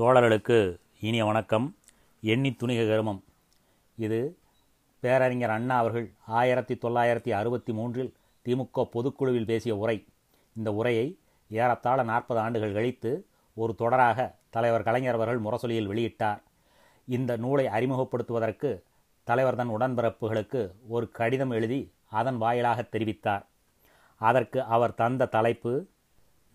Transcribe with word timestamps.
தோழர்களுக்கு 0.00 0.76
இனிய 1.00 1.24
வணக்கம். 1.24 1.76
எண்ணி 2.20 2.56
துணிக 2.60 2.88
கருமம். 2.88 3.22
இது 3.96 4.38
பேரறிஞர் 5.00 5.50
அண்ணா 5.50 5.78
அவர்கள் 5.78 6.12
ஆயிரத்தி 6.26 6.74
தொள்ளாயிரத்தி 6.74 7.30
அறுபத்தி 7.30 7.72
மூன்றில் 7.72 8.14
திமுக 8.44 8.88
பொதுக்குழுவில் 8.92 9.44
பேசிய 9.44 9.76
உரை. 9.76 10.06
இந்த 10.56 10.72
உரையை 10.72 11.18
ஏறத்தாழ 11.50 12.02
நாற்பது 12.02 12.40
ஆண்டுகள் 12.40 12.72
கழித்து 12.72 13.26
ஒரு 13.54 13.74
தொடராக 13.78 14.34
தலைவர் 14.50 14.82
கலைஞர் 14.82 15.14
அவர்கள் 15.14 15.38
முரசொலியில் 15.38 15.88
வெளியிட்டார். 15.88 16.42
இந்த 17.06 17.36
நூலை 17.36 17.66
அறிமுகப்படுத்துவதற்கு 17.66 18.82
தலைவர் 19.24 19.56
தன் 19.56 19.70
உடன்பிறப்புகளுக்கு 19.70 20.72
ஒரு 20.88 21.10
கடிதம் 21.10 21.50
எழுதி 21.50 21.92
அதன் 22.10 22.36
வாயிலாக 22.36 22.84
தெரிவித்தார். 22.92 23.46
அதற்கு 24.16 24.62
அவர் 24.62 24.94
தந்த 24.94 25.26
தலைப்பு 25.26 25.86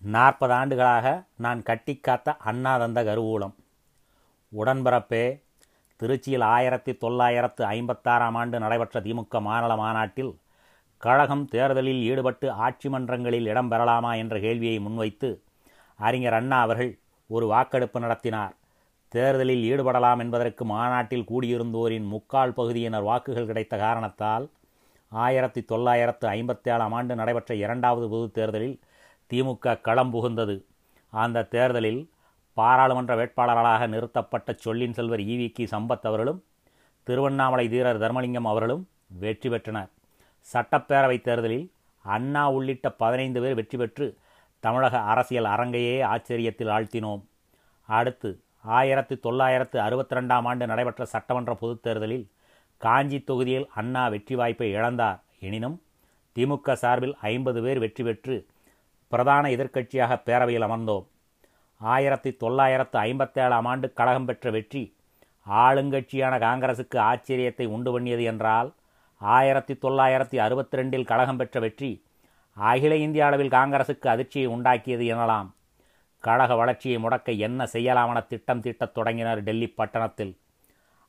நாற்பது 0.02 0.54
ஆண்டுகளாக 0.54 1.24
நான் 1.36 1.62
கட்டிக்காத்த 1.62 2.36
அண்ணா 2.38 2.78
தந்த 2.78 3.04
கருவூலம். 3.04 3.54
உடன்பிறப்பே 4.52 5.42
திருச்சியில் 6.02 6.44
ஆயிரத்தி 6.44 6.98
தொள்ளாயிரத்து 6.98 7.66
ஐம்பத்தாறாம் 7.66 8.34
ஆண்டு 8.34 8.60
நடைபெற்ற 8.60 9.00
திமுக 9.00 9.42
மாநில 9.42 9.76
மாநாட்டில் 9.76 10.38
கழகம் 10.98 11.46
தேர்தலில் 11.46 12.02
ஈடுபட்டு 12.02 12.52
ஆட்சி 12.52 12.90
மன்றங்களில் 12.90 13.46
இடம் 13.46 13.72
பெறலாமா 13.72 14.18
என்ற 14.18 14.40
கேள்வியை 14.40 14.80
முன்வைத்து 14.80 15.42
அறிஞர் 15.96 16.34
அண்ணா 16.34 16.62
அவர்கள் 16.62 16.98
ஒரு 17.28 17.48
வாக்கெடுப்பு 17.48 18.00
நடத்தினார். 18.00 18.54
தேர்தலில் 19.08 19.64
ஈடுபடலாம் 19.72 20.20
என்பதற்கு 20.20 20.66
மாநாட்டில் 20.66 21.26
கூடியிருந்தோரின் 21.30 22.08
முக்கால் 22.08 22.54
பகுதியினர் 22.54 23.02
வாக்குகள் 23.02 23.46
கிடைத்த 23.46 23.78
காரணத்தால் 23.78 24.50
ஆயிரத்தி 25.10 25.64
தொள்ளாயிரத்து 25.64 26.28
ஐம்பத்தேழாம் 26.28 26.92
ஆண்டு 26.92 27.16
நடைபெற்ற 27.16 27.56
இரண்டாவது 27.56 28.10
பொதுத் 28.10 28.34
தேர்தலில் 28.34 28.80
திமுக 29.34 29.82
களம் 29.82 30.14
புகுந்தது. 30.14 30.64
அந்த 31.10 31.44
தேர்தலில் 31.44 32.10
பாராளுமன்ற 32.54 33.16
வேட்பாளர்களாக 33.16 33.88
நிறுத்தப்பட்ட 33.88 34.54
சொல்லின் 34.54 34.94
செல்வர் 34.94 35.20
ஈவிக்கு 35.20 35.68
சம்பத் 35.72 36.04
அவர்களும் 36.04 36.44
திருவண்ணாமலை 37.04 37.70
தீரர் 37.70 38.00
தர்மலிங்கம் 38.00 38.50
அவர்களும் 38.52 38.88
வெற்றி 39.08 39.50
பெற்றனர். 39.50 39.90
சட்டப்பேரவைத் 40.54 41.22
தேர்தலில் 41.22 41.72
அண்ணா 42.02 42.52
உள்ளிட்ட 42.52 42.92
பதினைந்து 42.92 43.42
பேர் 43.42 43.56
வெற்றி 43.56 43.78
பெற்று 43.78 44.18
தமிழக 44.60 45.00
அரசியல் 45.00 45.46
அரங்கையே 45.46 46.04
ஆச்சரியத்தில் 46.04 46.70
ஆழ்த்தினோம். 46.70 47.24
அடுத்து 47.86 48.40
ஆயிரத்தி 48.62 49.18
தொள்ளாயிரத்து 49.18 49.82
அறுபத்தி 49.82 50.16
ரெண்டாம் 50.16 50.44
ஆண்டு 50.44 50.68
நடைபெற்ற 50.68 51.06
சட்டமன்ற 51.06 51.56
பொதுத் 51.56 51.84
தேர்தலில் 51.84 52.30
காஞ்சி 52.78 53.24
தொகுதியில் 53.24 53.68
அண்ணா 53.76 54.08
வெற்றி 54.08 54.36
வாய்ப்பை 54.36 54.76
இழந்தார். 54.76 55.20
எனினும் 55.40 55.82
திமுக 56.36 56.74
சார்பில் 56.74 57.16
ஐம்பது 57.22 57.62
பேர் 57.62 57.80
வெற்றி 57.80 58.04
பெற்று 58.04 58.48
பிரதான 59.12 59.50
எதிர்க்கட்சியாக 59.56 60.14
பேரவையில் 60.28 60.66
அமர்ந்தோம். 60.68 61.06
ஆயிரத்தி 61.82 62.32
தொள்ளாயிரத்து 62.42 62.98
ஐம்பத்தேழாம் 63.08 63.68
ஆண்டு 63.72 63.88
கழகம் 64.00 64.28
பெற்ற 64.30 64.52
வெற்றி 64.56 64.84
ஆளுங்கட்சியான 65.48 66.34
காங்கிரசுக்கு 66.46 66.98
ஆச்சரியத்தை 67.10 67.66
உண்டு 67.76 67.92
பண்ணியது 67.92 68.24
என்றால் 68.32 68.70
ஆயிரத்தி 69.22 69.74
தொள்ளாயிரத்தி 69.84 70.38
அறுபத்தி 70.46 70.78
ரெண்டில் 70.80 71.10
கழகம் 71.12 71.40
பெற்ற 71.42 71.60
வெற்றி 71.66 71.92
அகில 72.58 72.94
இந்திய 73.04 73.26
அளவில் 73.26 73.56
காங்கிரசுக்கு 73.58 74.08
அதிர்ச்சியை 74.14 74.48
உண்டாக்கியது 74.56 75.06
எனலாம். 75.14 75.48
கழக 76.24 76.52
வளர்ச்சியை 76.56 76.98
முடக்க 77.04 77.38
என்ன 77.48 77.68
செய்யலாமென 77.74 78.20
திட்டம் 78.28 78.64
தீட்டத் 78.66 78.96
தொடங்கினர் 78.98 79.42
டெல்லி 79.48 79.68
பட்டணத்தில். 79.80 80.34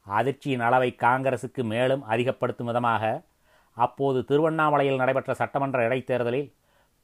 அதிர்ச்சியின் 0.07 0.65
அளவை 0.67 0.91
காங்கிரசுக்கு 1.05 1.63
மேலும் 1.73 2.03
அதிகப்படுத்தும் 2.13 2.69
விதமாக 2.71 3.05
அப்போது 3.77 4.19
திருவண்ணாமலையில் 4.29 5.01
நடைபெற்ற 5.03 5.33
சட்டமன்ற 5.41 5.79
இடைத்தேர்தலில் 5.89 6.51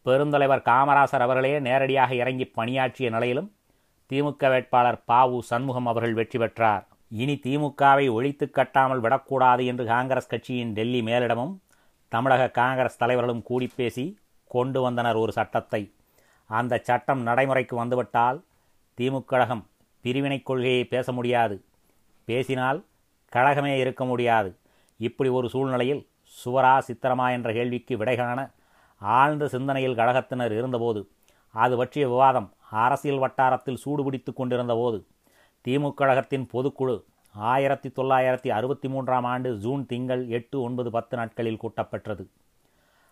பெருந்தலைவர் 0.06 0.66
காமராசர் 0.68 1.24
அவர்களே 1.24 1.52
நேரடியாக 1.66 2.14
இறங்கி 2.14 2.46
பணியாற்றிய 2.56 3.08
நிலையிலும் 3.10 3.50
திமுக 4.10 4.48
வேட்பாளர் 4.52 4.98
பாவு 5.10 5.38
சண்முகம் 5.50 5.88
அவர்கள் 5.90 6.14
வெற்றி 6.14 6.38
பெற்றார். 6.38 6.82
இனி 7.12 7.34
திமுகவை 7.44 8.06
ஒழித்து 8.12 8.46
கட்டாமல் 8.56 9.02
விடக்கூடாது 9.04 9.62
என்று 9.66 9.84
காங்கிரஸ் 9.84 10.30
கட்சியின் 10.32 10.72
டெல்லி 10.72 11.00
மேலிடமும் 11.02 11.54
தமிழக 12.12 12.48
காங்கிரஸ் 12.60 13.00
தலைவர்களும் 13.02 13.42
கூடி 13.42 13.66
பேசி 13.76 14.04
கொண்டு 14.50 14.80
வந்தனர் 14.80 15.16
ஒரு 15.16 15.32
சட்டத்தை. 15.32 15.82
அந்த 16.50 16.80
சட்டம் 16.88 17.22
நடைமுறைக்கு 17.22 17.76
வந்துவிட்டால் 17.76 18.38
திமுக 18.98 19.24
கழகம் 19.24 19.64
பிரிவினை 20.04 20.38
கொள்கையை 20.42 20.84
பேச 20.84 21.12
முடியாது. 21.12 21.56
பேசினால் 22.28 22.80
கழகமே 23.32 23.74
இருக்க 23.76 24.04
முடியாது. 24.04 24.50
இப்படி 25.00 25.30
ஒரு 25.30 25.46
சூழ்நிலையில் 25.48 26.02
சுவரா 26.34 26.74
சித்திரமா 26.88 27.28
என்ற 27.36 27.48
கேள்விக்கு 27.52 27.94
விடைகாண 27.96 28.40
ஆழ்ந்த 29.02 29.48
சிந்தனையில் 29.48 29.94
கழகத்தினர் 29.94 30.52
இருந்தபோது 30.52 31.10
அது 31.50 31.76
பற்றிய 31.76 32.08
விவாதம் 32.08 32.52
அரசியல் 32.70 33.18
வட்டாரத்தில் 33.18 33.80
சூடுபிடித்து 33.84 34.32
கொண்டிருந்த 34.32 34.74
போது 34.74 35.06
திமுக 35.64 35.94
கழகத்தின் 35.94 36.46
பொதுக்குழு 36.52 37.04
ஆயிரத்தி 37.34 37.88
தொள்ளாயிரத்தி 37.88 38.48
அறுபத்தி 38.48 38.88
மூன்றாம் 38.88 39.24
ஆண்டு 39.24 39.56
ஜூன் 39.56 39.86
திங்கள் 39.86 40.28
எட்டு 40.28 40.62
ஒன்பது 40.62 40.90
பத்து 40.90 41.16
நாட்களில் 41.16 41.58
கூட்டப்பெற்றது. 41.62 42.28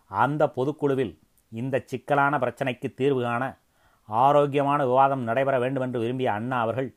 அந்த 0.07 0.47
பொதுக்குழுவில் 0.47 1.19
இந்த 1.49 1.83
சிக்கலான 1.85 2.37
பிரச்சனைக்கு 2.37 2.93
தீர்வு 2.93 3.21
காண 3.21 3.57
ஆரோக்கியமான 4.05 4.85
விவாதம் 4.85 5.23
நடைபெற 5.23 5.59
வேண்டும் 5.59 5.83
என்று 5.83 5.99
விரும்பிய 5.99 6.31
அண்ணா 6.31 6.59
அவர்கள் 6.59 6.95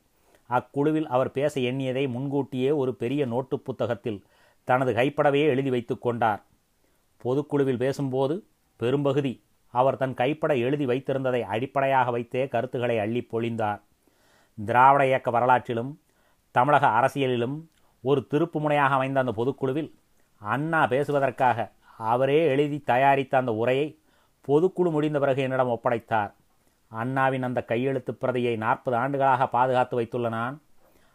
அக்குழுவில் 0.49 1.05
அவர் 1.05 1.31
பேச 1.31 1.61
எண்ணியதை 1.61 2.09
முன்கூட்டியே 2.09 2.71
ஒரு 2.71 2.95
பெரிய 2.95 3.25
நோட்டு 3.25 3.59
புத்தகத்தில் 3.59 4.23
தனது 4.63 4.93
கைப்படவே 4.93 5.41
எழுதி 5.43 5.69
வைத்து 5.69 5.99
கொண்டார். 5.99 6.43
பொதுக்குழுவில் 7.21 7.77
பேசும்போது 7.77 8.47
பெரும்பகுதி. 8.75 9.33
அவர் 9.73 9.97
தன் 9.97 10.13
கைப்பட 10.13 10.55
எழுதி 10.55 10.85
வைத்திருந்ததை 10.85 11.41
அடிப்படையாக 11.41 12.11
வைத்தே 12.11 12.47
கருத்துக்களை 12.47 12.99
அள்ளி 12.99 13.27
பொழிந்தார். 13.31 13.81
திராவிட 14.57 15.07
இயக்க 15.07 15.31
வரலாற்றிலும் 15.31 15.91
தமிழக 16.51 16.87
அரசியலிலும் 16.87 17.55
ஒரு 18.01 18.27
திருப்பு 18.29 18.57
முனையாக 18.59 18.95
அமைந்த 18.97 19.19
அந்த 19.19 19.33
பொதுக்குழுவில் 19.37 19.91
அண்ணா 20.41 20.87
பேசுவதற்காக 20.87 21.71
அவரே 21.97 22.45
எழுதி 22.45 22.79
தயாரித்த 22.79 23.37
அந்த 23.37 23.53
உரையை 23.53 23.99
பொதுக்குழு 24.47 24.89
முடிந்த 24.91 25.19
பிறகு 25.19 25.41
என்னிடம் 25.41 25.69
ஒப்படைத்தார். 25.69 26.31
அண்ணாவின் 26.87 27.43
அந்த 27.43 27.63
கையெழுத்து 27.63 28.15
பிரதியை 28.15 28.55
நாற்பது 28.55 28.97
ஆண்டுகளாக 28.97 29.47
பாதுகாத்து 29.47 29.95
வைத்துள்ள 29.95 30.29
நான் 30.29 30.61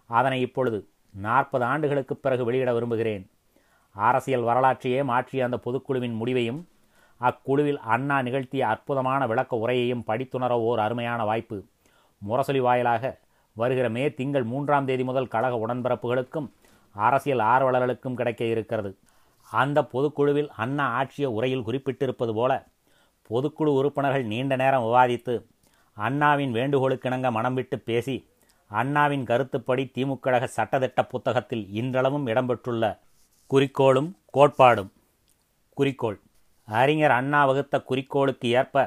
அதனை 0.07 0.41
இப்பொழுது 0.41 0.89
நாற்பது 1.15 1.65
ஆண்டுகளுக்கு 1.65 2.17
பிறகு 2.17 2.45
வெளியிட 2.45 2.73
விரும்புகிறேன். 2.75 3.31
அரசியல் 3.95 4.43
வரலாற்றையே 4.43 5.05
மாற்றிய 5.05 5.45
அந்த 5.45 5.59
பொதுக்குழுவின் 5.65 6.15
முடிவையும் 6.15 6.69
அக்குழுவில் 7.21 7.81
அண்ணா 7.95 8.23
நிகழ்த்திய 8.23 8.67
அற்புதமான 8.67 9.27
விளக்க 9.27 9.57
உரையையும் 9.57 10.07
படித்துணர 10.07 10.51
ஓர் 10.51 10.79
அருமையான 10.79 11.25
வாய்ப்பு. 11.25 11.65
முரசொலி 12.29 12.61
வாயிலாக 12.61 13.21
வருகிற 13.57 13.89
மே 13.89 14.15
திங்கள் 14.15 14.45
மூன்றாம் 14.45 14.85
தேதி 14.85 15.05
முதல் 15.05 15.29
கழக 15.29 15.55
உடன்பரப்புகளுக்கும் 15.67 16.49
அரசியல் 16.95 17.39
ஆர்வலர்களுக்கும் 17.39 18.15
கிடைக்க 18.15 18.45
இருக்கிறது. 18.45 18.99
அந்த 19.51 19.83
பொதுக்குழுவில் 19.93 20.51
அண்ணா 20.57 20.87
ஆட்சிய 21.01 21.25
உரையில் 21.25 21.67
குறிப்பிட்டிருப்பது 21.67 22.35
போல 22.35 22.53
பொதுக்குழு 23.31 23.71
உறுப்பினர்கள் 23.79 24.25
நீண்ட 24.25 24.57
நேரம் 24.57 24.85
விவாதித்து 24.85 25.35
அண்ணாவின் 25.97 26.53
வேண்டுகோளுக்கிணங்க 26.55 27.31
மனம் 27.31 27.55
விட்டு 27.55 27.79
பேசி 27.79 28.29
அண்ணாவின் 28.71 29.25
கருத்துப்படி 29.25 29.91
திமுக 29.95 30.19
கழக 30.21 30.49
சட்டத்திட்ட 30.57 31.09
புத்தகத்தில் 31.09 31.65
இன்றளவும் 31.71 32.27
இடம்பெற்றுள்ள 32.27 32.99
குறிக்கோளும் 33.47 34.11
கோட்பாடும். 34.35 34.91
குறிக்கோள். 35.75 36.19
அறிஞர் 36.71 37.15
அண்ணா 37.17 37.41
வகுத்த 37.45 37.77
குறிக்கோளுக்கு 37.81 38.49
ஏற்ப 38.53 38.85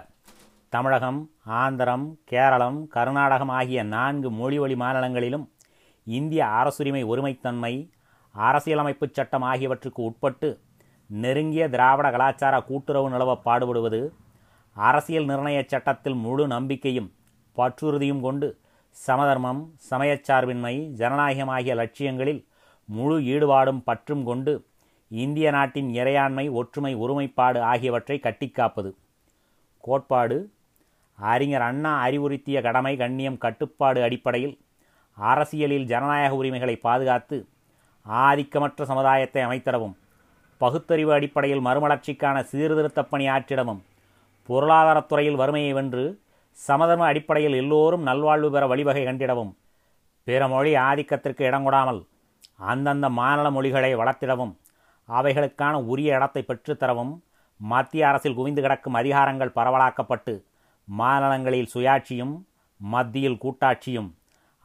தமிழகம் 0.73 1.19
ஆந்திரம் 1.59 2.05
கேரளம் 2.25 2.77
கர்நாடகம் 2.87 3.51
ஆகிய 3.51 3.79
நான்கு 3.85 4.29
மொழிவழி 4.31 4.75
மாநிலங்களிலும் 4.75 5.45
இந்திய 6.07 6.41
அரசுரிமை 6.51 7.03
ஒருமைத்தன்மை 7.05 7.73
அரசியலமைப்பு 8.35 9.07
சட்டம் 9.09 9.45
ஆகியவற்றுக்கு 9.49 10.01
உட்பட்டு 10.01 10.49
நெருங்கிய 11.09 11.63
திராவிட 11.69 12.07
கலாச்சார 12.11 12.55
கூட்டுறவு 12.61 13.09
நிலவ 13.09 13.31
பாடுபடுவது 13.45 14.01
அரசியல் 14.75 15.27
நிர்ணய 15.27 15.59
சட்டத்தில் 15.65 16.17
முழு 16.17 16.43
நம்பிக்கையும் 16.47 17.09
பற்றுறுதியும் 17.57 18.21
கொண்டு 18.21 18.47
சமதர்மம் 18.97 19.61
சமயச்சார்பின்மை 19.89 20.75
ஜனநாயகம் 20.93 21.51
ஆகிய 21.55 21.73
லட்சியங்களில் 21.75 22.41
முழு 22.89 23.17
ஈடுபாடும் 23.25 23.83
பற்றும் 23.83 24.23
கொண்டு 24.23 24.53
இந்திய 25.13 25.51
நாட்டின் 25.51 25.89
இறையாண்மை 25.93 26.51
ஒற்றுமை 26.51 26.95
ஒருமைப்பாடு 26.95 27.61
ஆகியவற்றை 27.61 28.19
கட்டிக்காப்பது. 28.23 28.91
கோட்பாடு 29.83 30.37
அறிஞர் 31.17 31.61
அண்ணா 31.61 32.05
அறிவுறுத்திய 32.05 32.61
கடமை 32.61 32.97
கண்ணியம் 32.97 33.37
கட்டுப்பாடு 33.37 34.03
அடிப்படையில் 34.03 34.55
அரசியலில் 35.17 35.85
ஜனநாயக 35.85 36.35
உரிமைகளை 36.35 36.75
பாதுகாத்து 36.75 37.37
ஆதிக்கமற்ற 38.05 38.83
சமுதாயத்தை 38.83 39.41
அமைத்திடவும் 39.43 39.95
பகுத்தறிவு 40.61 41.11
அடிப்படையில் 41.13 41.65
மறுமலர்ச்சிக்கான 41.65 42.37
சீர்திருத்தப் 42.51 43.09
பணி 43.09 43.27
ஆற்றிடவும் 43.27 43.81
பொருளாதாரத்துறையில் 44.49 45.35
வறுமையை 45.35 45.73
வென்று 45.73 46.05
சமதர்ம 46.59 47.05
அடிப்படையில் 47.05 47.55
எல்லோரும் 47.55 48.03
நல்வாழ்வு 48.03 48.49
பெற 48.51 48.63
வழிவகை 48.67 49.03
கண்டிடவும் 49.05 49.51
பிற 50.27 50.47
மொழி 50.47 50.75
ஆதிக்கத்திற்கு 50.75 51.43
இடங்கொடாமல் 51.49 52.01
அந்தந்த 52.67 53.09
மாநில 53.09 53.47
மொழிகளை 53.51 53.95
வளர்த்திடவும் 53.95 54.53
அவைகளுக்கான 55.09 55.73
உரிய 55.73 56.15
இடத்தை 56.15 56.45
பெற்றுத்தரவும் 56.47 57.19
மத்திய 57.57 58.07
அரசில் 58.07 58.33
குவிந்து 58.33 58.61
கிடக்கும் 58.61 58.95
அதிகாரங்கள் 58.95 59.55
பரவலாக்கப்பட்டு 59.55 60.43
மாநிலங்களில் 60.85 61.71
சுயாட்சியும் 61.73 62.45
மத்தியில் 62.77 63.41
கூட்டாட்சியும் 63.43 64.15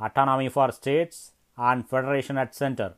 autonomy 0.01 0.51
for 0.51 0.71
states 0.71 1.35
and 1.55 1.85
federation 1.91 2.37
at 2.37 2.51
centre 2.51 2.97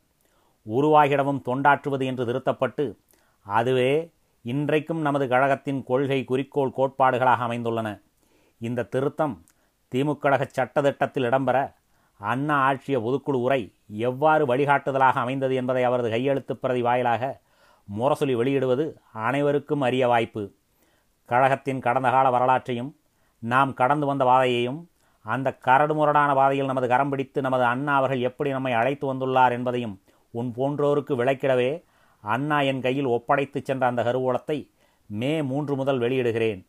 உருவாகிடவும் 0.66 1.42
தொண்டாற்றுவது 1.44 2.04
என்று 2.04 2.26
திருத்தப்பட்டு 2.26 2.98
அதுவே 3.42 4.12
இன்றைக்கும் 4.42 5.00
நமது 5.00 5.28
கழகத்தின் 5.28 5.84
கொள்கை 5.84 6.24
குறிக்கோள் 6.24 6.72
கோட்பாடுகளாக 6.76 7.44
அமைந்துள்ளன. 7.46 8.00
இந்த 8.58 8.82
திருத்தம் 8.82 9.44
திமுக 9.92 10.46
சட்டத்திட்டத்தில் 10.52 11.24
இடம்பெற 11.24 11.72
அண்ணா 12.20 12.72
ஆட்சிய 12.72 12.98
பொதுக்குழு 12.98 13.40
உரை 13.42 13.74
எவ்வாறு 13.88 14.46
வழிகாட்டுதலாக 14.46 15.20
அமைந்தது 15.20 15.54
என்பதை 15.54 15.82
அவரது 15.82 16.10
கையெழுத்துப் 16.10 16.60
பிரதி 16.60 16.82
வாயிலாக 16.82 17.40
முரசொலி 17.98 18.34
வெளியிடுவது 18.34 18.84
அனைவருக்கும் 19.12 19.80
அரிய 19.80 20.06
வாய்ப்பு. 20.06 20.42
கழகத்தின் 21.24 21.80
கடந்த 21.80 22.10
கால 22.10 22.30
வரலாற்றையும் 22.30 22.96
நாம் 23.38 23.74
கடந்து 23.74 24.06
வந்த 24.06 24.24
பாதையையும் 24.24 24.90
அந்த 25.22 25.58
கரடுமுரடான 25.64 26.34
பாதையில் 26.34 26.66
நமது 26.66 26.88
கரம் 26.88 27.08
பிடித்து 27.08 27.40
நமது 27.40 27.64
அண்ணா 27.64 27.96
அவர்கள் 27.96 28.20
எப்படி 28.20 28.50
நம்மை 28.50 28.72
அழைத்து 28.72 29.14
வந்துள்ளார் 29.14 29.50
என்பதையும் 29.50 30.00
உன் 30.30 30.52
போன்றோருக்கு 30.56 31.16
விளக்கிடவே 31.16 31.84
அண்ணா 32.20 32.60
என் 32.60 32.80
கையில் 32.80 33.06
ஒப்படைத்துச் 33.06 33.64
சென்ற 33.64 33.86
அந்த 33.86 34.02
கருவூலத்தை 34.02 34.70
மே 35.06 35.42
மூன்று 35.42 35.76
முதல் 35.76 35.98
வெளியிடுகிறேன். 35.98 36.66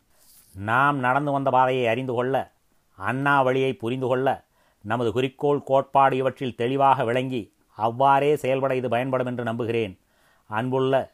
நாம் 0.55 0.97
நடந்து 0.99 1.31
வந்த 1.31 1.49
பாதையை 1.49 1.87
அறிந்து 1.87 2.13
கொள்ள 2.13 2.51
அண்ணா 2.95 3.41
வழியை 3.41 3.73
புரிந்து 3.73 4.07
கொள்ள 4.07 4.49
நமது 4.81 5.11
குறிக்கோள் 5.11 5.63
கோட்பாடு 5.63 6.17
இவற்றில் 6.17 6.55
தெளிவாக 6.55 7.03
விளங்கி 7.03 7.53
அவ்வாறே 7.75 8.35
செயல்பட 8.35 8.75
இது 8.75 8.89
பயன்படும் 8.89 9.27
என்று 9.27 9.43
நம்புகிறேன். 9.43 9.99
அன்புள்ள 10.47 11.13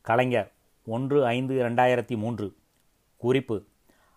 கலைஞர் 0.00 0.52
ஒன்று 0.84 1.26
ஐந்து 1.26 1.68
ரெண்டாயிரத்தி 1.68 2.16
மூன்று. 2.16 2.56
குறிப்பு. 3.16 3.64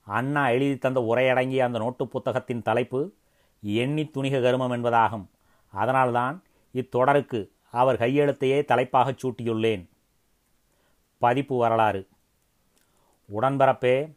அண்ணா 0.05 0.49
எழுதி 0.49 0.77
தந்த 0.77 0.99
உரையடங்கிய 0.99 1.57
அந்த 1.57 1.77
நோட்டு 1.77 2.07
புத்தகத்தின் 2.07 2.61
தலைப்பு 2.61 3.13
எண்ணி 3.61 4.03
துணிக 4.03 4.41
கருமம் 4.41 4.71
என்பதாகும். 4.71 5.25
அதனால்தான் 5.71 6.43
இத்தொடருக்கு 6.73 7.49
அவர் 7.71 7.99
கையெழுத்தையே 7.99 8.65
தலைப்பாகச் 8.65 9.25
சூட்டியுள்ளேன். 9.25 9.89
பதிப்பு 11.17 11.57
வரலாறு. 11.57 12.07
உடன்பரப்பே 13.41 14.15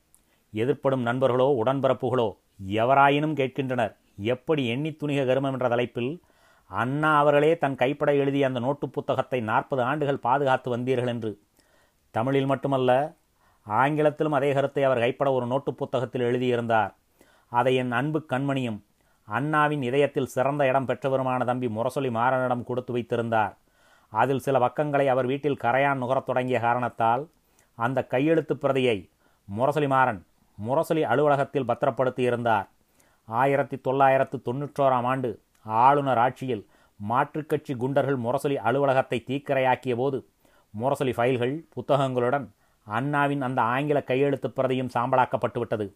எதிர்ப்படும் 0.55 1.03
நண்பர்களோ 1.03 1.63
உடன்பரப்புகளோ 1.65 2.37
எவராயினும் 2.67 3.35
கேட்கின்றனர். 3.35 3.97
எப்படி 4.17 4.67
எண்ணி 4.67 4.91
துணிக 4.91 5.27
கருமம் 5.27 5.53
என்ற 5.53 5.69
தலைப்பில் 5.69 6.23
அண்ணா 6.67 7.19
அவர்களே 7.19 7.59
தன் 7.59 7.75
கைப்பட 7.75 8.15
எழுதிய 8.15 8.47
அந்த 8.47 8.61
நோட்டு 8.61 8.89
புத்தகத்தை 8.89 9.41
நாற்பது 9.41 9.83
ஆண்டுகள் 9.83 10.17
பாதுகாத்து 10.17 10.77
வந்தீர்கள் 10.77 11.07
என்று. 11.07 11.39
தமிழில் 12.11 12.47
மட்டுமல்ல 12.47 13.17
ஆங்கிலத்திலும் 13.67 14.33
அதே 14.33 14.53
கருத்தை 14.53 14.85
அவர் 14.85 14.99
கைப்பட 14.99 15.33
ஒரு 15.33 15.47
நோட்டு 15.47 15.75
புத்தகத்தில் 15.75 16.23
எழுதியிருந்தார். 16.23 16.95
அதை 17.49 17.77
என் 17.77 17.93
அன்பு 17.93 18.27
கண்மணியும் 18.29 18.81
அண்ணாவின் 19.25 19.83
இதயத்தில் 19.83 20.27
சிறந்த 20.27 20.67
இடம் 20.67 20.87
பெற்றவருமான 20.87 21.45
தம்பி 21.45 21.67
முரசொலி 21.67 22.11
மாறனிடம் 22.11 22.65
கொடுத்து 22.65 22.93
வைத்திருந்தார். 22.93 23.57
அதில் 24.09 24.39
சில 24.39 24.59
பக்கங்களை 24.59 25.09
அவர் 25.09 25.27
வீட்டில் 25.27 25.61
கரையான் 25.63 26.01
நுகரத் 26.03 26.25
தொடங்கிய 26.25 26.61
காரணத்தால் 26.61 27.29
அந்த 27.75 28.07
கையெழுத்து 28.07 28.57
பிரதியை 28.57 29.11
முரசொலி 29.57 29.89
மாறன் 29.89 30.27
முரசொலி 30.67 31.03
அலுவலகத்தில் 31.03 31.65
பத்திரப்படுத்தியிருந்தார். 31.65 32.69
ஆயிரத்தி 33.29 33.81
தொள்ளாயிரத்து 33.81 34.43
தொன்னூற்றோராம் 34.47 35.07
ஆண்டு 35.13 35.43
ஆளுநர் 35.67 36.19
ஆட்சியில் 36.19 36.67
மாற்றுக் 36.97 37.49
கட்சி 37.49 37.75
குண்டர்கள் 37.75 38.17
முரசொலி 38.17 38.57
அலுவலகத்தை 38.57 39.25
தீக்கிரையாக்கிய 39.27 39.97
போது 39.97 40.29
முரசொலி 40.75 41.13
ஃபைல்கள் 41.17 41.55
புத்தகங்களுடன் 41.75 42.55
அண்ணாவின் 42.87 43.43
அந்த 43.43 43.63
ஆங்கில 43.63 44.03
கையெழுத்து 44.03 44.49
பிரதியும் 44.49 44.91
சாம்பலாக்கப்பட்டுவிட்டது. 44.95 45.87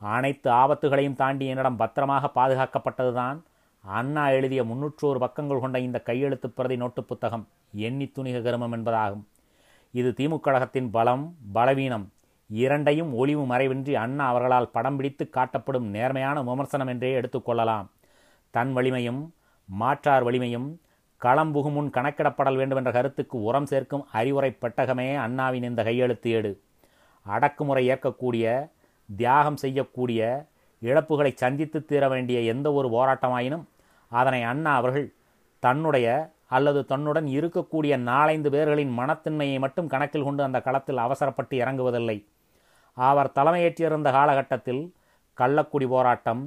அனைத்து 0.00 0.50
ஆபத்துகளையும் 0.50 1.14
தாண்டி 1.14 1.46
என்னிடம் 1.46 1.76
பத்திரமாக 1.76 2.30
பாதுகாக்கப்பட்டதுதான் 2.34 3.38
அண்ணா 3.84 4.28
எழுதிய 4.28 4.62
முன்னூற்றோரு 4.64 5.18
பக்கங்கள் 5.18 5.60
கொண்ட 5.60 5.78
இந்த 5.78 5.98
கையெழுத்து 6.00 6.50
பிரதி 6.50 6.76
நோட்டு 6.76 7.04
புத்தகம். 7.04 7.48
எண்ணி 7.72 8.06
துணிக 8.06 8.42
கருமம் 8.42 8.72
என்பதாகும். 8.72 9.24
இது 9.90 10.10
திமுக 10.10 10.40
கழகத்தின் 10.40 10.90
பலம் 10.90 11.34
பலவீனம் 11.52 12.12
இரண்டையும் 12.50 13.12
ஒளிவு 13.14 13.44
மறைவின்றி 13.46 13.92
அண்ணா 13.92 14.28
அவர்களால் 14.28 14.72
படம் 14.72 14.96
பிடித்து 14.96 15.24
காட்டப்படும் 15.36 15.88
நேர்மையான 15.96 16.42
விமர்சனம் 16.42 16.86
என்றே 16.86 17.10
எடுத்துக்கொள்ளலாம் 17.20 17.86
தன் 18.50 18.72
வலிமையும் 18.72 19.20
மாற்றார் 19.68 20.22
வலிமையும் 20.22 20.68
களம் 21.16 21.54
புகுமுன் 21.54 21.90
கணக்கிடப்படல் 21.96 22.56
வேண்டும் 22.56 22.78
என்ற 22.78 22.90
கருத்துக்கு 22.90 23.42
உரம் 23.42 23.66
சேர்க்கும் 23.66 24.06
அறிவுரை 24.12 24.50
பெட்டகமே 24.60 25.08
அண்ணாவின் 25.16 25.62
இந்த 25.62 25.82
கையெழுத்து 25.82 26.30
ஏடு. 26.30 26.50
அடக்குமுறை 27.26 27.86
ஏற்கக்கூடிய 27.86 28.46
தியாகம் 29.08 29.56
செய்யக்கூடிய 29.56 30.20
இழப்புகளை 30.82 31.32
சந்தித்து 31.34 31.84
தீர 31.84 32.08
வேண்டிய 32.08 32.40
எந்த 32.52 32.72
ஒரு 32.72 32.88
போராட்டமாயினும் 32.88 33.64
அதனை 34.12 34.42
அண்ணா 34.42 34.74
அவர்கள் 34.74 35.14
தன்னுடைய 35.58 36.34
அல்லது 36.48 36.84
தன்னுடன் 36.84 37.26
இருக்கக்கூடிய 37.26 37.96
நாலைந்து 37.98 38.50
பேர்களின் 38.50 38.92
மனத்தின்மையை 38.98 39.58
மட்டும் 39.58 39.86
கணக்கில் 39.86 40.22
கொண்டு 40.22 40.42
அந்த 40.42 40.60
களத்தில் 40.60 40.96
அவசரப்பட்டு 40.96 41.54
இறங்குவதில்லை. 41.58 42.18
அவர் 42.96 43.32
தலைமையேற்றிருந்த 43.32 44.10
காலகட்டத்தில் 44.10 44.82
கள்ளக்குடி 45.38 45.86
போராட்டம் 45.88 46.42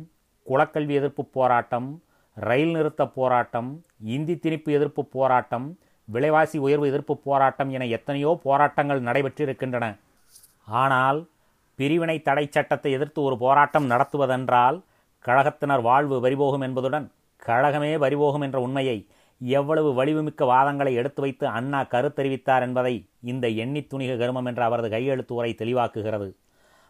குலக்கல்வி 0.48 0.94
எதிர்ப்பு 0.94 1.24
போராட்டம் 1.26 1.90
ரயில் 2.38 2.72
நிறுத்த 2.72 3.06
போராட்டம் 3.08 3.70
இந்தி 4.16 4.36
திணிப்பு 4.36 4.70
எதிர்ப்பு 4.72 5.06
போராட்டம் 5.06 5.78
விலைவாசி 6.08 6.58
உயர்வு 6.58 6.88
எதிர்ப்பு 6.88 7.18
போராட்டம் 7.18 7.70
என 7.70 7.86
எத்தனையோ 7.86 8.40
போராட்டங்கள் 8.44 9.02
நடைபெற்றிருக்கின்றன. 9.02 9.86
ஆனால் 10.68 11.20
பிரிவினை 11.80 12.22
தடை 12.22 12.46
சட்டத்தை 12.52 12.92
எதிர்த்து 12.92 13.22
ஒரு 13.22 13.38
போராட்டம் 13.38 13.90
நடத்துவதென்றால் 13.92 14.78
கழகத்தினர் 15.26 15.82
வாழ்வு 15.82 16.18
வரிபோகும் 16.26 16.66
என்பதுடன் 16.68 17.12
கழகமே 17.42 17.92
வரிபோகும் 17.98 18.42
என்ற 18.42 18.60
உண்மையை 18.60 18.98
எவ்வளவு 19.42 20.04
வலிவுமிக்க 20.04 20.46
வாதங்களை 20.46 20.94
எடுத்து 20.94 21.22
வைத்து 21.22 21.48
அண்ணா 21.48 21.82
கருத்தறிவித்தார் 21.82 22.62
என்பதை 22.62 23.10
இந்த 23.22 23.48
எண்ணி 23.48 23.82
துணிக 23.82 24.18
கருமம் 24.18 24.46
என்ற 24.46 24.64
அவரது 24.64 24.90
கையெழுத்து 24.90 25.36
உரை 25.36 25.56
தெளிவாக்குகிறது. 25.58 26.36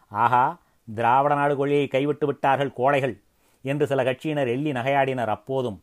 ஆகா 0.08 0.60
திராவிட 0.94 1.34
நாடு 1.34 1.56
கொள்கையை 1.56 1.88
கைவிட்டு 1.88 2.26
விட்டார்கள் 2.26 2.72
கோழைகள் 2.72 3.20
என்று 3.62 3.86
சில 3.86 4.02
கட்சியினர் 4.04 4.48
எள்ளி 4.48 4.72
நகையாடினர் 4.72 5.32
அப்போதும். 5.36 5.82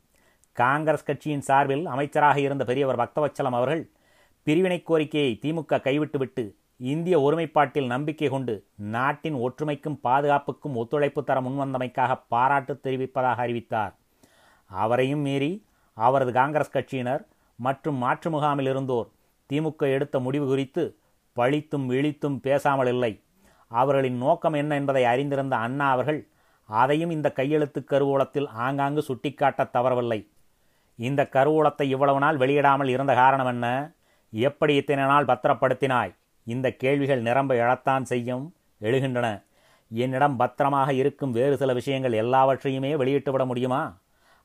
காங்கிரஸ் 0.53 1.03
கட்சியின் 1.03 1.41
சார்பில் 1.41 1.85
அமைச்சராக 1.85 2.39
இருந்த 2.39 2.63
பெரியவர் 2.65 2.99
பக்தவச்சலம் 2.99 3.57
அவர்கள் 3.59 3.89
பிரிவினை 4.43 4.83
கோரிக்கையை 4.83 5.39
திமுக 5.41 5.81
கைவிட்டுவிட்டு 5.81 6.55
இந்திய 6.77 7.21
ஒருமைப்பாட்டில் 7.21 7.87
நம்பிக்கை 7.87 8.29
கொண்டு 8.29 8.65
நாட்டின் 8.75 9.33
ஒற்றுமைக்கும் 9.33 9.97
பாதுகாப்புக்கும் 10.03 10.75
ஒத்துழைப்பு 10.75 11.23
தர 11.23 11.41
முன்வந்தமைக்காக 11.41 12.21
பாராட்டு 12.27 12.79
தெரிவிப்பதாக 12.83 13.43
அறிவித்தார். 13.45 13.95
அவரையும் 14.71 15.19
மீறி 15.19 15.65
அவரது 15.97 16.31
காங்கிரஸ் 16.31 16.75
கட்சியினர் 16.75 17.23
மற்றும் 17.59 17.97
மாற்று 17.97 18.29
முகாமில் 18.29 18.69
இருந்தோர் 18.69 19.07
திமுக 19.49 19.89
எடுத்த 19.95 20.19
முடிவு 20.19 20.45
குறித்து 20.47 20.83
பழித்தும் 21.35 21.85
விழித்தும் 21.91 22.37
பேசாமல் 22.41 22.87
இல்லை. 22.87 23.13
அவர்களின் 23.71 24.17
நோக்கம் 24.17 24.53
என்ன 24.53 24.75
என்பதை 24.75 25.03
அறிந்திருந்த 25.05 25.55
அண்ணா 25.55 25.87
அவர்கள் 25.91 26.19
அதையும் 26.69 27.09
இந்த 27.09 27.27
கையெழுத்து 27.31 27.79
கருவூலத்தில் 27.91 28.47
ஆங்காங்கு 28.65 29.01
சுட்டிக்காட்ட 29.01 29.63
தவறவில்லை. 29.75 30.19
இந்த 30.99 31.21
கருவூலத்தை 31.35 31.85
இவ்வளவு 31.95 32.19
நாள் 32.19 32.37
வெளியிடாமல் 32.37 32.87
இருந்த 32.87 33.13
காரணம் 33.13 33.45
என்ன? 33.45 33.65
எப்படி 34.33 34.73
இத்தனை 34.75 35.03
நாள் 35.03 35.25
பத்திரப்படுத்தினாய்? 35.25 36.13
இந்த 36.47 36.67
கேள்விகள் 36.83 37.21
நிரம்ப 37.21 37.51
எழத்தான் 37.63 38.01
செய்யும் 38.01 38.45
எழுகின்றன. 38.81 39.27
என்னிடம் 39.91 40.35
பத்திரமாக 40.35 40.89
இருக்கும் 40.93 41.31
வேறு 41.31 41.55
சில 41.57 41.73
விஷயங்கள் 41.73 42.19
எல்லாவற்றையுமே 42.23 42.91
வெளியிட்டுவிட 42.95 43.45
முடியுமா? 43.45 43.81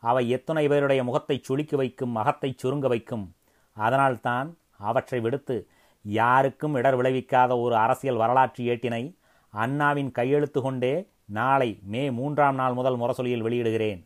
அவை 0.02 0.22
எத்தனை 0.36 0.64
பேருடைய 0.68 1.00
முகத்தை 1.08 1.36
சுளிக்க 1.48 1.74
வைக்கும் 1.82 2.16
மகத்தை 2.18 2.50
சுருங்க 2.62 2.86
வைக்கும். 2.92 3.24
அதனால்தான் 3.76 4.48
அவற்றை 4.88 5.18
விடுத்து 5.24 5.56
யாருக்கும் 6.04 6.76
இடர் 6.78 6.96
விளைவிக்காத 7.00 7.52
ஒரு 7.64 7.74
அரசியல் 7.84 8.20
வரலாற்று 8.22 8.62
ஏட்டினை 8.72 9.02
அண்ணாவின் 9.54 10.10
கையெழுத்து 10.18 10.60
கொண்டே 10.62 10.94
நாளை 11.38 11.68
மே 11.92 12.02
மூன்றாம் 12.18 12.58
நாள் 12.60 12.76
முதல் 12.78 12.98
முரசொலியில் 13.00 13.44
வெளியிடுகிறேன். 13.46 14.00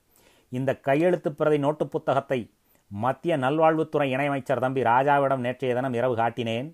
இந்த 0.52 0.70
கையெழுத்து 0.88 1.28
பிரதி 1.38 1.58
நோட்டு 1.64 1.84
புத்தகத்தை 1.94 2.40
மத்திய 2.90 3.34
நல்வாழ்வுத்துறை 3.44 4.06
இணையமைச்சர் 4.14 4.62
தம்பி 4.64 4.82
ராஜாவிடம் 4.90 5.44
நேற்றைய 5.46 5.72
தினம் 5.74 5.96
இரவு 5.98 6.14
காட்டினேன். 6.20 6.68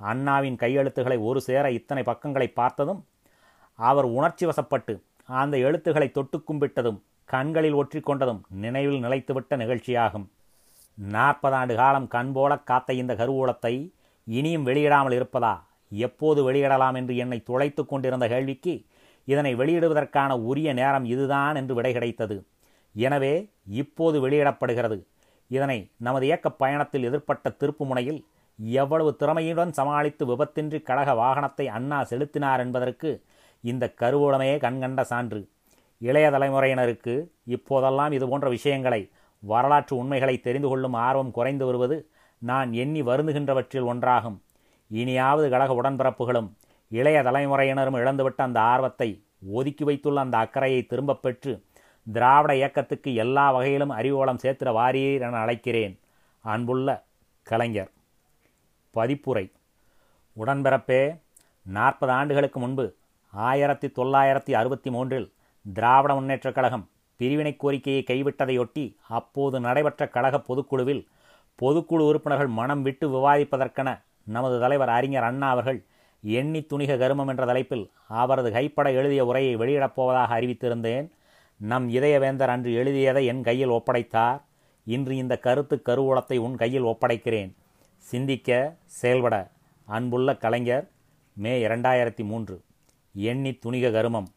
அண்ணாவின் 0.00 0.60
கையெழுத்துகளை 0.62 1.18
ஒரு 1.28 1.40
சேர 1.46 1.64
இத்தனை 1.78 2.02
பக்கங்களை 2.02 2.48
பார்த்ததும் 2.60 3.00
அவர் 3.78 4.06
உணர்ச்சி 4.18 4.44
வசப்பட்டு 4.46 4.94
அந்த 5.28 5.54
எழுத்துக்களை 5.66 6.08
தொட்டு 6.12 6.38
கும்பிட்டதும் 6.48 6.98
கண்களில் 7.32 7.78
ஒற்றிக்கொண்டதும் 7.80 8.40
நினைவில் 8.62 9.02
நிலைத்துவிட்ட 9.04 9.56
நிகழ்ச்சியாகும். 9.62 10.26
நாற்பதாண்டு 10.98 11.74
காலம் 11.80 12.08
கண்போல 12.14 12.52
காத்த 12.70 12.92
இந்த 13.00 13.12
கருவூலத்தை 13.20 13.74
இனியும் 14.26 14.66
வெளியிடாமல் 14.68 15.14
இருப்பதா? 15.18 15.54
எப்போது 16.06 16.40
வெளியிடலாம் 16.48 16.96
என்று 17.00 17.14
என்னை 17.22 17.38
துளைத்து 17.48 17.82
கொண்டிருந்த 17.86 18.26
கேள்விக்கு 18.32 18.74
இதனை 19.28 19.52
வெளியிடுவதற்கான 19.60 20.30
உரிய 20.50 20.68
நேரம் 20.80 21.06
இதுதான் 21.12 21.58
என்று 21.60 21.74
விடை 21.78 21.92
கிடைத்தது. 21.96 22.36
எனவே 22.94 23.34
இப்போது 23.82 24.16
வெளியிடப்படுகிறது. 24.20 24.98
இதனை 25.50 25.78
நமது 26.06 26.24
இயக்க 26.26 26.48
பயணத்தில் 26.62 27.06
எதிர்ப்பட்ட 27.08 27.48
திருப்பு 27.60 27.84
முனையில் 27.90 28.20
எவ்வளவு 28.82 29.10
திறமையுடன் 29.20 29.72
சமாளித்து 29.78 30.24
விபத்தின்றி 30.26 30.78
கழக 30.88 31.10
வாகனத்தை 31.22 31.66
அண்ணா 31.76 31.98
செலுத்தினார் 32.10 32.62
என்பதற்கு 32.64 33.10
இந்த 33.64 33.84
கருவூலமே 34.02 34.50
கண்கண்ட 34.66 35.02
சான்று. 35.12 35.40
இளைய 36.00 36.30
தலைமுறையினருக்கு 36.30 37.26
இப்போதெல்லாம் 37.44 38.12
இது 38.12 38.28
போன்ற 38.28 38.48
விஷயங்களை 38.48 39.10
வரலாற்று 39.38 39.96
உண்மைகளை 39.96 40.40
தெரிந்து 40.40 40.68
கொள்ளும் 40.68 40.92
ஆர்வம் 40.92 41.30
குறைந்து 41.30 41.64
வருவது 41.64 42.08
நான் 42.38 42.72
எண்ணி 42.72 43.02
வருந்துகின்றவற்றில் 43.02 43.86
ஒன்றாகும். 43.86 44.38
இனியாவது 44.88 45.50
கழக 45.50 45.82
உடன்பிறப்புகளும் 45.82 46.52
இளைய 46.88 47.22
தலைமுறையினரும் 47.22 47.96
இழந்துவிட்ட 47.96 48.36
அந்த 48.36 48.60
ஆர்வத்தை 48.60 49.24
ஒதுக்கி 49.48 49.84
வைத்துள்ள 49.84 50.20
அந்த 50.20 50.38
அக்கறையை 50.38 50.86
திரும்பப் 50.86 51.22
பெற்று 51.22 51.64
திராவிட 52.12 52.54
இயக்கத்துக்கு 52.54 53.14
எல்லா 53.14 53.50
வகையிலும் 53.50 53.90
அறிவோளம் 53.90 54.38
சேர்த்திட 54.42 54.72
வாரீர் 54.72 55.20
என 55.20 55.44
அழைக்கிறேன். 55.44 55.98
அன்புள்ள 56.40 57.04
கலைஞர். 57.42 57.90
பதிப்புரை. 58.94 59.52
உடன்பிறப்பே 60.44 61.20
நாற்பது 61.62 62.12
ஆண்டுகளுக்கு 62.12 62.60
முன்பு 62.60 62.94
ஆயிரத்தி 63.30 63.88
தொள்ளாயிரத்தி 63.88 64.52
அறுபத்தி 64.52 64.90
மூன்றில் 64.90 65.32
திராவிட 65.72 66.14
முன்னேற்றக் 66.14 66.52
கழகம் 66.52 66.88
பிரிவினை 67.16 67.56
கோரிக்கையை 67.56 68.04
கைவிட்டதையொட்டி 68.06 68.96
அப்போது 69.08 69.60
நடைபெற்ற 69.60 70.08
கழக 70.08 70.42
பொதுக்குழுவில் 70.48 71.06
பொதுக்குழு 71.62 72.00
உறுப்பினர்கள் 72.00 72.46
மனம் 72.46 72.82
விட்டு 72.82 73.08
விவாதிப்பதற்கென 73.08 74.02
நமது 74.24 74.60
தலைவர் 74.60 74.88
அறிஞர் 74.88 75.22
அண்ணா 75.22 75.50
அவர்கள் 75.50 75.84
எண்ணி 76.22 76.60
துணிக 76.60 76.98
கருமம் 76.98 77.28
என்ற 77.28 77.46
தலைப்பில் 77.46 77.90
அவரது 78.08 78.52
கைப்பட 78.52 78.92
எழுதிய 78.92 79.24
உரையை 79.24 79.56
வெளியிடப் 79.56 79.94
போவதாக 79.94 80.40
அறிவித்திருந்தேன். 80.40 81.10
நம் 81.56 81.90
இதயவேந்தர் 81.90 82.46
அன்று 82.46 82.72
எழுதியதை 82.72 83.26
என் 83.26 83.42
கையில் 83.42 83.68
ஒப்படைத்தார். 83.68 84.42
இன்று 84.84 85.16
இந்த 85.16 85.38
கருத்து 85.38 85.82
கருவூலத்தை 85.84 86.36
உன் 86.36 86.56
கையில் 86.56 86.84
ஒப்படைக்கிறேன். 86.84 87.54
சிந்திக்க 87.96 88.76
செயல்பட. 88.84 89.50
அன்புள்ள 89.84 90.36
கலைஞர் 90.36 90.90
மே 91.32 91.66
இரண்டாயிரத்தி 91.66 92.24
மூன்று. 92.24 92.62
எண்ணி 93.14 93.58
துணிக 93.66 93.92
கருமம். 93.92 94.28